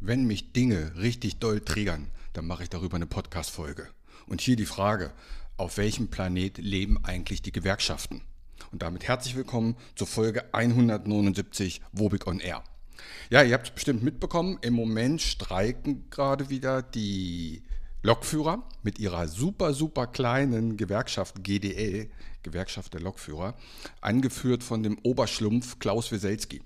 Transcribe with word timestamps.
Wenn 0.00 0.24
mich 0.24 0.52
Dinge 0.54 0.92
richtig 0.96 1.38
doll 1.38 1.60
triggern, 1.60 2.10
dann 2.32 2.46
mache 2.46 2.62
ich 2.62 2.70
darüber 2.70 2.96
eine 2.96 3.06
Podcast-Folge. 3.06 3.88
Und 4.26 4.40
hier 4.40 4.56
die 4.56 4.64
Frage, 4.64 5.12
auf 5.58 5.76
welchem 5.76 6.08
Planet 6.08 6.56
leben 6.56 7.04
eigentlich 7.04 7.42
die 7.42 7.52
Gewerkschaften? 7.52 8.22
Und 8.72 8.82
damit 8.82 9.06
herzlich 9.06 9.36
willkommen 9.36 9.76
zur 9.96 10.06
Folge 10.06 10.54
179 10.54 11.82
Wobig 11.92 12.26
on 12.26 12.40
Air. 12.40 12.64
Ja, 13.28 13.42
ihr 13.42 13.52
habt 13.52 13.66
es 13.66 13.74
bestimmt 13.74 14.02
mitbekommen, 14.02 14.58
im 14.62 14.72
Moment 14.72 15.20
streiken 15.20 16.08
gerade 16.08 16.48
wieder 16.48 16.80
die 16.80 17.65
Lokführer 18.06 18.62
mit 18.84 19.00
ihrer 19.00 19.26
super, 19.26 19.74
super 19.74 20.06
kleinen 20.06 20.76
Gewerkschaft 20.76 21.42
GDL, 21.42 22.08
Gewerkschaft 22.44 22.94
der 22.94 23.00
Lokführer, 23.00 23.56
angeführt 24.00 24.62
von 24.62 24.84
dem 24.84 24.96
Oberschlumpf 25.02 25.80
Klaus 25.80 26.12
Weselski. 26.12 26.62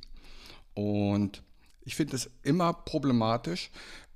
Und 0.75 1.43
ich 1.81 1.97
finde 1.97 2.17
es 2.17 2.29
immer 2.43 2.75
problematisch, 2.75 3.71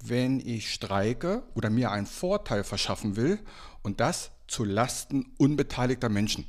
wenn 0.04 0.38
ich 0.38 0.70
streike 0.70 1.42
oder 1.54 1.70
mir 1.70 1.92
einen 1.92 2.04
Vorteil 2.04 2.62
verschaffen 2.62 3.16
will 3.16 3.38
und 3.82 4.00
das 4.00 4.30
zu 4.46 4.64
Lasten 4.64 5.32
unbeteiligter 5.38 6.10
Menschen. 6.10 6.46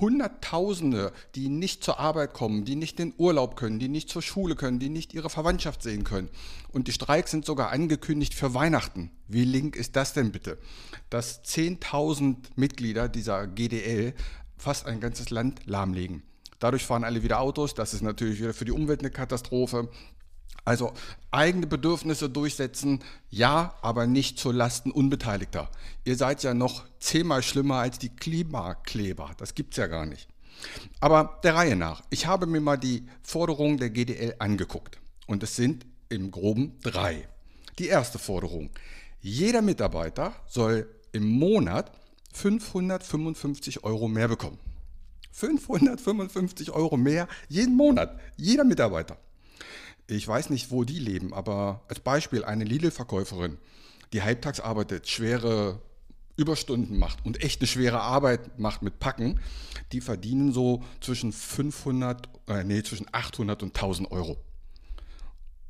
Hunderttausende, 0.00 1.12
die 1.34 1.48
nicht 1.48 1.84
zur 1.84 1.98
Arbeit 1.98 2.32
kommen, 2.32 2.64
die 2.64 2.76
nicht 2.76 2.98
in 3.00 3.14
Urlaub 3.16 3.56
können, 3.56 3.78
die 3.78 3.88
nicht 3.88 4.08
zur 4.08 4.22
Schule 4.22 4.56
können, 4.56 4.78
die 4.78 4.88
nicht 4.88 5.14
ihre 5.14 5.30
Verwandtschaft 5.30 5.82
sehen 5.82 6.04
können. 6.04 6.28
Und 6.72 6.88
die 6.88 6.92
Streiks 6.92 7.30
sind 7.30 7.44
sogar 7.44 7.70
angekündigt 7.70 8.34
für 8.34 8.54
Weihnachten. 8.54 9.10
Wie 9.28 9.44
link 9.44 9.76
ist 9.76 9.96
das 9.96 10.14
denn 10.14 10.32
bitte? 10.32 10.58
Dass 11.10 11.44
10.000 11.44 12.36
Mitglieder 12.56 13.08
dieser 13.08 13.46
GDL 13.46 14.14
fast 14.56 14.86
ein 14.86 15.00
ganzes 15.00 15.30
Land 15.30 15.60
lahmlegen. 15.66 16.22
Dadurch 16.58 16.86
fahren 16.86 17.02
alle 17.02 17.24
wieder 17.24 17.40
Autos. 17.40 17.74
Das 17.74 17.92
ist 17.92 18.02
natürlich 18.02 18.38
wieder 18.38 18.54
für 18.54 18.64
die 18.64 18.70
Umwelt 18.70 19.00
eine 19.00 19.10
Katastrophe. 19.10 19.88
Also 20.64 20.92
eigene 21.30 21.66
Bedürfnisse 21.66 22.30
durchsetzen, 22.30 23.00
ja, 23.30 23.74
aber 23.82 24.06
nicht 24.06 24.38
zu 24.38 24.52
Lasten 24.52 24.92
Unbeteiligter. 24.92 25.70
Ihr 26.04 26.16
seid 26.16 26.42
ja 26.42 26.54
noch 26.54 26.84
zehnmal 27.00 27.42
schlimmer 27.42 27.76
als 27.76 27.98
die 27.98 28.10
Klimakleber. 28.10 29.30
Das 29.38 29.54
gibt 29.54 29.74
es 29.74 29.78
ja 29.78 29.88
gar 29.88 30.06
nicht. 30.06 30.28
Aber 31.00 31.40
der 31.42 31.56
Reihe 31.56 31.74
nach. 31.74 32.02
Ich 32.10 32.26
habe 32.26 32.46
mir 32.46 32.60
mal 32.60 32.76
die 32.76 33.08
Forderungen 33.22 33.78
der 33.78 33.90
GDL 33.90 34.36
angeguckt. 34.38 34.98
Und 35.26 35.42
es 35.42 35.56
sind 35.56 35.86
im 36.08 36.30
groben 36.30 36.78
drei. 36.82 37.28
Die 37.78 37.88
erste 37.88 38.18
Forderung. 38.18 38.70
Jeder 39.20 39.62
Mitarbeiter 39.62 40.34
soll 40.46 40.88
im 41.12 41.26
Monat 41.26 41.90
555 42.34 43.84
Euro 43.84 44.08
mehr 44.08 44.28
bekommen. 44.28 44.58
555 45.32 46.70
Euro 46.70 46.96
mehr 46.96 47.26
jeden 47.48 47.76
Monat. 47.76 48.18
Jeder 48.36 48.64
Mitarbeiter. 48.64 49.16
Ich 50.06 50.26
weiß 50.26 50.50
nicht, 50.50 50.70
wo 50.70 50.84
die 50.84 50.98
leben, 50.98 51.32
aber 51.32 51.82
als 51.88 52.00
Beispiel 52.00 52.44
eine 52.44 52.64
Lidl-Verkäuferin, 52.64 53.58
die 54.12 54.22
halbtags 54.22 54.60
arbeitet, 54.60 55.08
schwere 55.08 55.80
Überstunden 56.36 56.98
macht 56.98 57.24
und 57.24 57.42
echt 57.42 57.60
eine 57.60 57.68
schwere 57.68 58.00
Arbeit 58.00 58.58
macht 58.58 58.82
mit 58.82 58.98
Packen, 58.98 59.40
die 59.92 60.00
verdienen 60.00 60.52
so 60.52 60.82
zwischen 61.00 61.32
500, 61.32 62.28
äh, 62.48 62.64
nee, 62.64 62.82
zwischen 62.82 63.06
800 63.12 63.62
und 63.62 63.74
1000 63.74 64.10
Euro. 64.10 64.36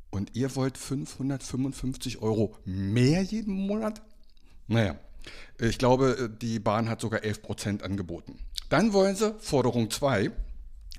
Und 0.09 0.35
ihr 0.35 0.55
wollt 0.55 0.77
555 0.77 2.21
Euro 2.21 2.55
mehr 2.65 3.23
jeden 3.23 3.53
Monat? 3.53 4.01
Naja, 4.67 4.95
ich 5.59 5.77
glaube, 5.77 6.29
die 6.41 6.59
Bahn 6.59 6.89
hat 6.89 7.01
sogar 7.01 7.23
11 7.23 7.41
Prozent 7.41 7.83
angeboten. 7.83 8.39
Dann 8.69 8.93
wollen 8.93 9.15
sie, 9.15 9.35
Forderung 9.39 9.89
2, 9.89 10.31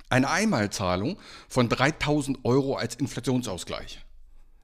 eine 0.09 0.31
Einmalzahlung 0.31 1.19
von 1.49 1.69
3000 1.69 2.45
Euro 2.45 2.77
als 2.77 2.95
Inflationsausgleich. 2.97 4.05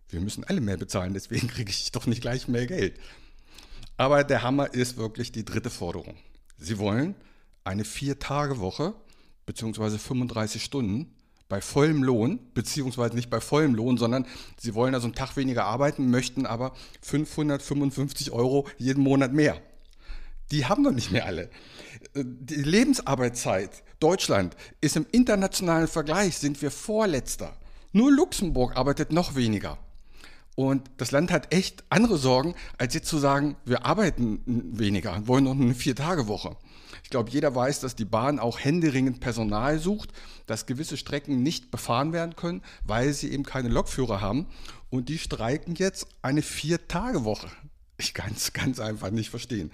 Wir 0.09 0.21
müssen 0.21 0.45
alle 0.45 0.61
mehr 0.61 0.77
bezahlen, 0.77 1.15
deswegen 1.15 1.49
kriege 1.49 1.71
ich 1.71 1.93
doch 1.93 2.07
nicht 2.07 2.21
gleich 2.21 2.49
mehr 2.49 2.67
Geld. 2.67 2.99
Aber 3.97 4.25
der 4.25 4.43
Hammer 4.43 4.73
ist 4.73 4.97
wirklich 4.97 5.33
die 5.33 5.45
dritte 5.45 5.71
Forderung. 5.71 6.17
Sie 6.57 6.79
wollen 6.79 7.15
eine 7.65 7.85
Vier-Tage-Woche 7.85 8.95
bzw. 9.47 9.99
35 9.99 10.65
Stunden 10.65 11.15
bei 11.49 11.61
vollem 11.61 12.03
Lohn, 12.03 12.39
beziehungsweise 12.55 13.15
nicht 13.15 13.29
bei 13.29 13.41
vollem 13.41 13.75
Lohn, 13.75 13.99
sondern 13.99 14.25
sie 14.57 14.75
wollen 14.75 14.95
also 14.95 15.07
einen 15.07 15.17
Tag 15.17 15.37
weniger 15.37 15.65
arbeiten, 15.65 16.09
möchten 16.09 16.47
aber 16.47 16.75
555 17.03 18.31
Euro 18.31 18.69
jeden 18.79 19.03
Monat 19.03 19.33
mehr. 19.33 19.61
Die 20.51 20.67
haben 20.67 20.85
doch 20.85 20.93
nicht 20.93 21.13
mehr 21.13 21.27
alle. 21.27 21.51
Die 22.15 22.55
Lebensarbeitszeit 22.55 23.83
Deutschland 24.01 24.57
ist 24.81 24.97
im 24.97 25.07
internationalen 25.13 25.89
Vergleich, 25.89 26.39
sind 26.39 26.61
wir 26.63 26.71
Vorletzter. 26.71 27.57
Nur 27.93 28.11
Luxemburg 28.11 28.77
arbeitet 28.77 29.13
noch 29.13 29.35
weniger. 29.35 29.79
Und 30.57 30.91
das 30.97 31.11
Land 31.11 31.31
hat 31.31 31.55
echt 31.55 31.85
andere 31.89 32.19
Sorgen, 32.19 32.55
als 32.77 32.95
jetzt 32.95 33.09
zu 33.09 33.19
sagen, 33.19 33.57
wir 33.65 33.87
arbeiten 33.87 34.43
weniger 34.47 35.27
wollen 35.27 35.45
noch 35.45 35.53
eine 35.53 35.75
Vier-Tage-Woche. 35.75 36.57
Ich 37.03 37.11
glaube, 37.11 37.31
jeder 37.31 37.55
weiß, 37.55 37.81
dass 37.81 37.97
die 37.97 38.05
Bahn 38.05 38.39
auch 38.39 38.59
händeringend 38.59 39.21
Personal 39.21 39.79
sucht, 39.79 40.11
dass 40.47 40.67
gewisse 40.67 40.97
Strecken 40.97 41.43
nicht 41.43 41.71
befahren 41.71 42.13
werden 42.13 42.37
können, 42.37 42.63
weil 42.85 43.13
sie 43.13 43.33
eben 43.33 43.45
keine 43.45 43.69
Lokführer 43.69 44.21
haben. 44.21 44.47
Und 44.91 45.09
die 45.09 45.19
streiken 45.19 45.75
jetzt 45.77 46.07
eine 46.23 46.43
Vier-Tage-Woche. 46.43 47.51
Ich 47.97 48.15
kann 48.15 48.33
es 48.35 48.53
ganz 48.53 48.81
einfach 48.81 49.11
nicht 49.11 49.31
verstehen. 49.31 49.71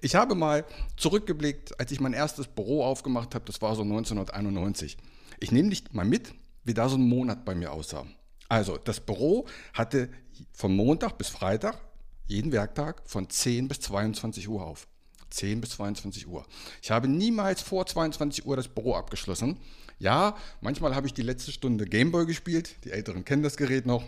Ich 0.00 0.14
habe 0.14 0.34
mal 0.34 0.64
zurückgeblickt, 0.96 1.78
als 1.80 1.90
ich 1.90 2.00
mein 2.00 2.12
erstes 2.12 2.46
Büro 2.46 2.84
aufgemacht 2.84 3.34
habe, 3.34 3.44
das 3.44 3.60
war 3.60 3.74
so 3.74 3.82
1991. 3.82 4.96
Ich 5.40 5.50
nehme 5.50 5.70
dich 5.70 5.92
mal 5.92 6.04
mit, 6.04 6.34
wie 6.64 6.74
da 6.74 6.88
so 6.88 6.96
ein 6.96 7.08
Monat 7.08 7.44
bei 7.44 7.54
mir 7.54 7.72
aussah. 7.72 8.06
Also, 8.48 8.78
das 8.78 9.00
Büro 9.00 9.46
hatte 9.74 10.08
von 10.52 10.74
Montag 10.74 11.18
bis 11.18 11.28
Freitag, 11.28 11.80
jeden 12.26 12.52
Werktag, 12.52 13.02
von 13.06 13.28
10 13.28 13.68
bis 13.68 13.80
22 13.80 14.48
Uhr 14.48 14.64
auf. 14.64 14.86
10 15.30 15.60
bis 15.60 15.70
22 15.70 16.26
Uhr. 16.26 16.46
Ich 16.80 16.90
habe 16.90 17.08
niemals 17.08 17.60
vor 17.60 17.84
22 17.84 18.46
Uhr 18.46 18.56
das 18.56 18.68
Büro 18.68 18.94
abgeschlossen. 18.94 19.58
Ja, 19.98 20.36
manchmal 20.60 20.94
habe 20.94 21.06
ich 21.06 21.14
die 21.14 21.22
letzte 21.22 21.52
Stunde 21.52 21.84
Gameboy 21.84 22.24
gespielt. 22.24 22.76
Die 22.84 22.92
Älteren 22.92 23.24
kennen 23.24 23.42
das 23.42 23.56
Gerät 23.56 23.84
noch 23.84 24.04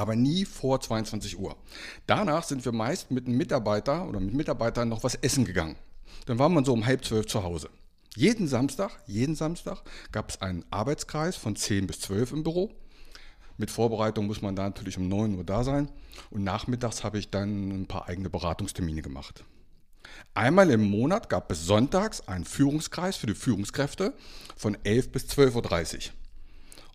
aber 0.00 0.16
nie 0.16 0.46
vor 0.46 0.80
22 0.80 1.38
Uhr. 1.38 1.56
Danach 2.06 2.44
sind 2.44 2.64
wir 2.64 2.72
meist 2.72 3.10
mit 3.10 3.26
einem 3.26 3.36
Mitarbeiter 3.36 4.08
oder 4.08 4.18
mit 4.18 4.32
Mitarbeitern 4.32 4.88
noch 4.88 5.04
was 5.04 5.14
essen 5.16 5.44
gegangen. 5.44 5.76
Dann 6.24 6.38
war 6.38 6.48
man 6.48 6.64
so 6.64 6.72
um 6.72 6.86
halb 6.86 7.04
zwölf 7.04 7.26
zu 7.26 7.42
Hause. 7.42 7.68
Jeden 8.16 8.48
Samstag, 8.48 8.90
jeden 9.06 9.34
Samstag 9.34 9.82
gab 10.10 10.30
es 10.30 10.40
einen 10.40 10.64
Arbeitskreis 10.70 11.36
von 11.36 11.54
10 11.54 11.86
bis 11.86 12.00
12 12.00 12.32
im 12.32 12.42
Büro. 12.42 12.70
Mit 13.58 13.70
Vorbereitung 13.70 14.26
muss 14.26 14.40
man 14.40 14.56
da 14.56 14.62
natürlich 14.62 14.96
um 14.96 15.06
9 15.06 15.34
Uhr 15.36 15.44
da 15.44 15.64
sein. 15.64 15.90
Und 16.30 16.44
nachmittags 16.44 17.04
habe 17.04 17.18
ich 17.18 17.28
dann 17.28 17.82
ein 17.82 17.86
paar 17.86 18.08
eigene 18.08 18.30
Beratungstermine 18.30 19.02
gemacht. 19.02 19.44
Einmal 20.32 20.70
im 20.70 20.82
Monat 20.82 21.28
gab 21.28 21.52
es 21.52 21.66
sonntags 21.66 22.26
einen 22.26 22.46
Führungskreis 22.46 23.16
für 23.16 23.26
die 23.26 23.34
Führungskräfte 23.34 24.14
von 24.56 24.78
11 24.82 25.12
bis 25.12 25.24
12.30 25.26 25.94
Uhr. 25.94 26.12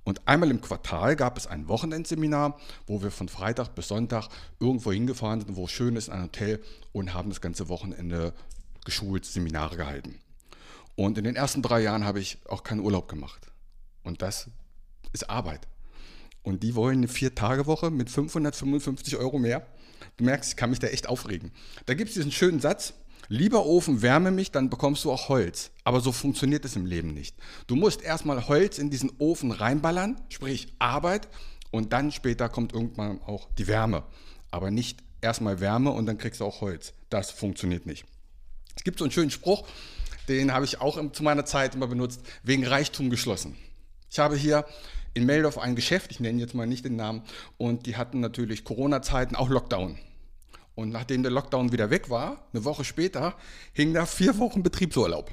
Und 0.06 0.28
einmal 0.28 0.52
im 0.52 0.62
Quartal 0.62 1.16
gab 1.16 1.36
es 1.36 1.48
ein 1.48 1.68
Wochenendseminar, 1.68 2.58
wo 2.86 3.02
wir 3.02 3.10
von 3.10 3.28
Freitag 3.28 3.74
bis 3.74 3.88
Sonntag 3.88 4.30
irgendwo 4.60 4.92
hingefahren 4.92 5.42
sind, 5.42 5.56
wo 5.56 5.66
es 5.66 5.72
schön 5.72 5.96
ist, 5.96 6.10
ein 6.10 6.22
Hotel 6.24 6.64
und 6.94 7.14
haben 7.14 7.30
das 7.30 7.42
ganze 7.42 7.68
Wochenende 7.70 8.34
geschult, 8.86 9.26
Seminare 9.26 9.76
gehalten. 9.76 10.20
Und 10.96 11.18
in 11.18 11.24
den 11.24 11.36
ersten 11.36 11.64
drei 11.64 11.82
Jahren 11.82 12.06
habe 12.06 12.20
ich 12.20 12.38
auch 12.48 12.64
keinen 12.64 12.82
Urlaub 12.82 13.10
gemacht. 13.10 13.52
Und 14.04 14.22
das 14.22 14.48
ist 15.12 15.28
Arbeit. 15.28 15.68
Und 16.44 16.62
die 16.62 16.76
wollen 16.76 17.00
eine 17.00 17.08
Vier-Tage-Woche 17.08 17.90
mit 17.90 18.12
555 18.12 19.18
Euro 19.18 19.40
mehr. 19.40 19.66
Du 20.18 20.24
merkst, 20.24 20.52
ich 20.52 20.56
kann 20.56 20.70
mich 20.70 20.80
da 20.80 20.88
echt 20.88 21.10
aufregen. 21.10 21.52
Da 21.88 21.96
gibt 21.96 22.10
es 22.10 22.14
diesen 22.14 22.32
schönen 22.32 22.60
Satz, 22.60 22.94
Lieber 23.28 23.66
Ofen, 23.66 24.02
wärme 24.02 24.32
mich, 24.32 24.52
dann 24.52 24.70
bekommst 24.70 25.04
du 25.04 25.12
auch 25.12 25.30
Holz. 25.30 25.72
Aber 25.84 26.00
so 26.00 26.12
funktioniert 26.12 26.66
es 26.66 26.76
im 26.76 26.86
Leben 26.86 27.14
nicht. 27.14 27.36
Du 27.68 27.76
musst 27.76 28.02
erstmal 28.02 28.48
Holz 28.48 28.78
in 28.78 28.90
diesen 28.90 29.12
Ofen 29.18 29.52
reinballern, 29.52 30.22
sprich 30.30 30.68
Arbeit, 30.80 31.28
und 31.72 31.92
dann 31.92 32.12
später 32.12 32.50
kommt 32.50 32.74
irgendwann 32.74 33.22
auch 33.24 33.50
die 33.58 33.68
Wärme. 33.68 34.04
Aber 34.52 34.72
nicht 34.72 35.04
erstmal 35.22 35.60
Wärme 35.60 35.92
und 35.92 36.06
dann 36.06 36.18
kriegst 36.18 36.40
du 36.40 36.46
auch 36.46 36.62
Holz. 36.62 36.94
Das 37.10 37.32
funktioniert 37.32 37.86
nicht. 37.86 38.06
Es 38.76 38.84
gibt 38.84 39.00
so 39.00 39.06
einen 39.06 39.12
schönen 39.12 39.32
Spruch, 39.32 39.68
den 40.28 40.54
habe 40.54 40.66
ich 40.66 40.80
auch 40.82 41.00
zu 41.12 41.24
meiner 41.24 41.46
Zeit 41.46 41.76
immer 41.76 41.88
benutzt, 41.88 42.22
wegen 42.44 42.66
Reichtum 42.66 43.10
geschlossen. 43.10 43.56
Ich 44.10 44.20
habe 44.20 44.36
hier 44.36 44.66
in 45.14 45.26
Meldorf 45.26 45.58
ein 45.58 45.76
Geschäft, 45.76 46.12
ich 46.12 46.20
nenne 46.20 46.40
jetzt 46.40 46.54
mal 46.54 46.68
nicht 46.68 46.86
den 46.86 46.96
Namen, 46.96 47.24
und 47.58 47.86
die 47.86 47.96
hatten 47.96 48.20
natürlich 48.20 48.64
Corona-Zeiten, 48.64 49.36
auch 49.36 49.50
Lockdown. 49.50 49.98
Und 50.76 50.90
nachdem 50.90 51.24
der 51.24 51.32
Lockdown 51.32 51.72
wieder 51.72 51.90
weg 51.90 52.10
war, 52.10 52.48
eine 52.54 52.66
Woche 52.66 52.84
später, 52.84 53.36
hing 53.74 53.94
da 53.94 54.06
vier 54.06 54.38
Wochen 54.38 54.62
Betriebsurlaub. 54.62 55.32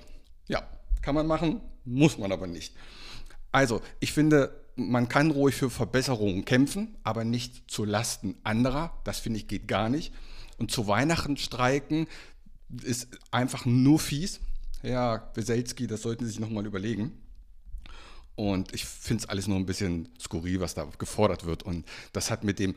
Ja, 0.49 0.62
kann 1.03 1.15
man 1.15 1.27
machen, 1.27 1.61
muss 1.85 2.17
man 2.17 2.31
aber 2.31 2.47
nicht. 2.47 2.75
Also, 3.50 3.83
ich 4.00 4.12
finde, 4.12 4.62
man 4.77 5.09
kann 5.09 5.31
ruhig 5.31 5.55
für 5.55 5.69
Verbesserungen 5.69 6.44
kämpfen, 6.44 6.97
aber 7.03 7.25
nicht 7.25 7.71
zu 7.71 7.85
Lasten 7.85 8.37
anderer. 8.44 8.99
Das 9.05 9.19
finde 9.19 9.41
ich 9.41 9.49
geht 9.49 9.69
gar 9.69 9.89
nicht. 9.89 10.12
Und 10.59 10.71
zu 10.71 10.87
Weihnachten 10.87 11.37
streiken 11.37 12.06
ist 12.83 13.09
einfach 13.31 13.67
nur 13.67 13.99
fies. 13.99 14.41
ja, 14.83 15.31
Weselski, 15.35 15.87
das 15.87 16.03
sollten 16.03 16.25
Sie 16.25 16.31
sich 16.31 16.41
nochmal 16.41 16.67
überlegen. 16.67 17.12
Und 18.35 18.75
ich 18.75 18.87
finde 18.87 19.25
es 19.25 19.29
alles 19.29 19.47
nur 19.47 19.59
ein 19.59 19.67
bisschen 19.67 20.09
skurril, 20.19 20.61
was 20.61 20.75
da 20.75 20.88
gefordert 20.99 21.45
wird. 21.45 21.65
Und 21.65 21.85
das 22.12 22.31
hat 22.31 22.45
mit 22.45 22.59
dem 22.59 22.75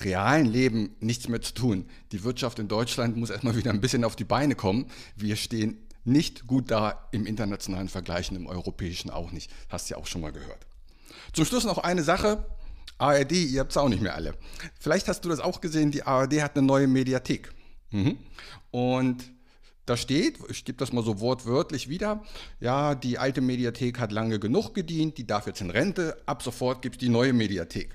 realen 0.00 0.46
Leben 0.46 0.96
nichts 1.00 1.28
mehr 1.28 1.40
zu 1.40 1.54
tun. 1.54 1.86
Die 2.12 2.24
Wirtschaft 2.24 2.58
in 2.58 2.68
Deutschland 2.68 3.16
muss 3.16 3.30
erstmal 3.30 3.56
wieder 3.56 3.70
ein 3.70 3.80
bisschen 3.80 4.04
auf 4.04 4.16
die 4.16 4.24
Beine 4.24 4.54
kommen. 4.54 4.86
Wir 5.16 5.36
stehen 5.36 5.78
nicht 6.04 6.46
gut 6.46 6.70
da 6.70 7.08
im 7.12 7.26
internationalen 7.26 7.88
Vergleich 7.88 8.30
und 8.30 8.36
im 8.36 8.46
europäischen 8.46 9.10
auch 9.10 9.30
nicht. 9.32 9.50
Hast 9.68 9.88
du 9.88 9.94
ja 9.94 10.00
auch 10.00 10.06
schon 10.06 10.20
mal 10.20 10.32
gehört. 10.32 10.66
Zum 11.32 11.44
Schluss 11.44 11.64
noch 11.64 11.78
eine 11.78 12.02
Sache. 12.02 12.46
ARD, 12.98 13.32
ihr 13.32 13.60
habt 13.60 13.72
es 13.72 13.76
auch 13.76 13.88
nicht 13.88 14.02
mehr 14.02 14.14
alle. 14.14 14.34
Vielleicht 14.78 15.08
hast 15.08 15.24
du 15.24 15.28
das 15.28 15.40
auch 15.40 15.60
gesehen, 15.60 15.90
die 15.90 16.04
ARD 16.04 16.42
hat 16.42 16.56
eine 16.56 16.66
neue 16.66 16.86
Mediathek. 16.86 17.52
Mhm. 17.90 18.18
Und 18.70 19.24
da 19.86 19.96
steht, 19.96 20.38
ich 20.48 20.64
gebe 20.64 20.78
das 20.78 20.92
mal 20.92 21.04
so 21.04 21.20
wortwörtlich 21.20 21.88
wieder, 21.88 22.22
ja, 22.60 22.94
die 22.94 23.18
alte 23.18 23.40
Mediathek 23.40 23.98
hat 23.98 24.12
lange 24.12 24.38
genug 24.38 24.74
gedient, 24.74 25.18
die 25.18 25.26
darf 25.26 25.46
jetzt 25.46 25.60
in 25.60 25.70
Rente, 25.70 26.16
ab 26.24 26.42
sofort 26.42 26.82
gibt 26.82 26.96
es 26.96 27.00
die 27.00 27.08
neue 27.08 27.32
Mediathek. 27.32 27.94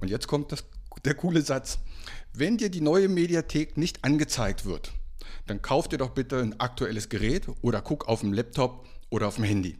Und 0.00 0.08
jetzt 0.08 0.26
kommt 0.26 0.52
das, 0.52 0.64
der 1.04 1.14
coole 1.14 1.42
Satz. 1.42 1.78
Wenn 2.32 2.56
dir 2.56 2.70
die 2.70 2.80
neue 2.80 3.08
Mediathek 3.08 3.76
nicht 3.76 4.04
angezeigt 4.04 4.64
wird, 4.64 4.92
dann 5.46 5.62
kauf 5.62 5.88
dir 5.88 5.98
doch 5.98 6.10
bitte 6.10 6.38
ein 6.38 6.58
aktuelles 6.60 7.08
Gerät 7.08 7.46
oder 7.62 7.80
guck 7.80 8.08
auf 8.08 8.20
dem 8.20 8.32
Laptop 8.32 8.86
oder 9.10 9.28
auf 9.28 9.36
dem 9.36 9.44
Handy. 9.44 9.78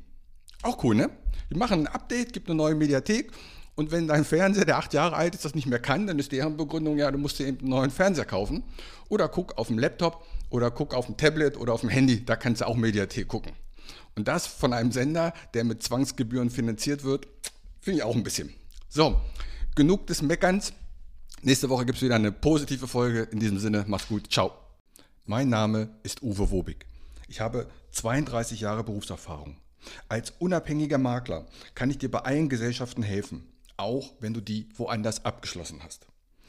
Auch 0.63 0.83
cool, 0.83 0.95
ne? 0.95 1.11
Die 1.51 1.57
machen 1.57 1.81
ein 1.81 1.87
Update, 1.87 2.33
gibt 2.33 2.49
eine 2.49 2.57
neue 2.57 2.75
Mediathek 2.75 3.33
und 3.79 3.93
wenn 3.93 4.09
dein 4.09 4.25
Fernseher, 4.25 4.65
der 4.65 4.77
acht 4.79 4.93
Jahre 4.93 5.15
alt 5.15 5.37
ist, 5.37 5.45
das 5.45 5.55
nicht 5.55 5.69
mehr 5.69 5.79
kann, 5.79 6.09
dann 6.09 6.19
ist 6.19 6.33
deren 6.33 6.57
Begründung, 6.57 6.99
ja, 6.99 7.13
du 7.13 7.19
musst 7.19 7.39
dir 7.39 7.47
eben 7.47 7.61
einen 7.61 7.69
neuen 7.69 7.91
Fernseher 7.93 8.25
kaufen. 8.25 8.65
Oder 9.09 9.29
guck 9.29 9.57
auf 9.57 9.69
dem 9.69 9.79
Laptop 9.79 10.27
oder 10.51 10.73
guck 10.73 10.95
auf 10.95 11.07
dem 11.07 11.17
Tablet 11.17 11.57
oder 11.57 11.75
auf 11.75 11.83
dem 11.83 11.89
Handy, 11.89 12.25
da 12.25 12.35
kannst 12.35 12.61
du 12.61 12.67
auch 12.67 12.75
Mediathek 12.75 13.29
gucken. 13.29 13.53
Und 14.17 14.27
das 14.27 14.49
von 14.49 14.73
einem 14.73 14.91
Sender, 14.91 15.33
der 15.55 15.63
mit 15.63 15.85
Zwangsgebühren 15.85 16.51
finanziert 16.51 17.05
wird, 17.05 17.29
finde 17.81 17.99
ich 17.99 18.03
auch 18.03 18.17
ein 18.17 18.25
bisschen. 18.25 18.53
So, 18.89 19.21
genug 19.77 20.09
des 20.09 20.23
Meckerns. 20.23 20.73
Nächste 21.43 21.69
Woche 21.69 21.87
gibt 21.87 21.99
es 21.99 22.03
wieder 22.03 22.17
eine 22.17 22.33
positive 22.33 22.89
Folge. 22.89 23.23
In 23.23 23.39
diesem 23.39 23.61
Sinne, 23.61 23.85
mach's 23.87 24.09
gut. 24.09 24.33
Ciao. 24.33 24.53
Mein 25.25 25.49
Name 25.49 25.89
ist 26.03 26.21
Uwe 26.21 26.51
Wobig. 26.51 26.85
Ich 27.29 27.41
habe 27.41 27.69
32 27.93 28.61
Jahre 28.61 28.83
Berufserfahrung. 28.83 29.57
Als 30.09 30.33
unabhängiger 30.41 30.99
Makler 30.99 31.47
kann 31.77 31.91
ich 31.91 31.99
dir 31.99 32.11
bei 32.11 32.21
allen 32.21 32.49
Gesellschaften 32.49 33.05
helfen, 33.05 33.47
auch 33.77 34.15
wenn 34.19 34.35
du 34.35 34.41
die 34.41 34.69
woanders 34.77 35.25
abgeschlossen 35.25 35.81
hast. 35.85 36.09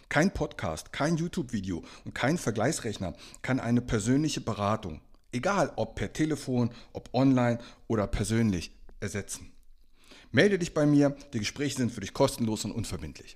Kein 0.09 0.33
Podcast, 0.33 0.91
kein 0.91 1.17
YouTube-Video 1.17 1.83
und 2.03 2.15
kein 2.15 2.39
Vergleichsrechner 2.39 3.13
kann 3.43 3.59
eine 3.59 3.81
persönliche 3.81 4.41
Beratung, 4.41 5.01
egal 5.31 5.71
ob 5.75 5.93
per 5.93 6.13
Telefon, 6.13 6.71
ob 6.93 7.13
online 7.13 7.59
oder 7.87 8.07
persönlich, 8.07 8.71
ersetzen. 8.99 9.51
Melde 10.31 10.57
dich 10.57 10.73
bei 10.73 10.87
mir, 10.87 11.15
die 11.33 11.39
Gespräche 11.39 11.77
sind 11.77 11.91
für 11.91 12.01
dich 12.01 12.13
kostenlos 12.13 12.65
und 12.65 12.71
unverbindlich. 12.71 13.35